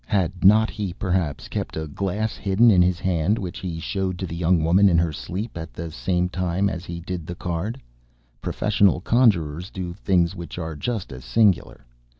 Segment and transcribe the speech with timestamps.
[0.07, 4.25] Had not he, perhaps, kept a glass hidden in his hand, which he showed to
[4.25, 7.79] the young woman in her sleep, at the same time as he did the card?
[8.41, 11.85] Professional conjurers do things which are just as singular.